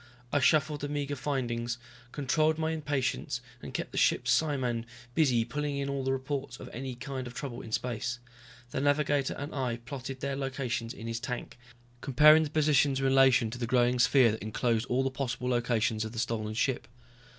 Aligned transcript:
I 0.33 0.39
shuffled 0.39 0.81
the 0.81 0.89
meager 0.89 1.15
findings, 1.15 1.77
controlled 2.11 2.57
my 2.57 2.71
impatience, 2.71 3.39
and 3.61 3.71
kept 3.71 3.91
the 3.91 3.99
ship's 3.99 4.31
psiman 4.31 4.85
busy 5.13 5.45
pulling 5.45 5.77
in 5.77 5.89
all 5.89 6.03
the 6.03 6.11
reports 6.11 6.59
of 6.59 6.71
any 6.73 6.95
kind 6.95 7.27
of 7.27 7.35
trouble 7.35 7.61
in 7.61 7.71
space. 7.71 8.17
The 8.71 8.81
navigator 8.81 9.35
and 9.37 9.53
I 9.53 9.77
plotted 9.77 10.19
their 10.21 10.35
locations 10.35 10.95
in 10.95 11.05
his 11.05 11.19
tank, 11.19 11.55
comparing 12.01 12.41
the 12.41 12.49
positions 12.49 12.97
in 12.97 13.05
relation 13.05 13.51
to 13.51 13.59
the 13.59 13.67
growing 13.67 13.99
sphere 13.99 14.31
that 14.31 14.41
enclosed 14.41 14.87
all 14.87 15.03
the 15.03 15.11
possible 15.11 15.49
locations 15.49 16.03
of 16.03 16.13
the 16.13 16.17
stolen 16.17 16.55
ship. 16.55 16.87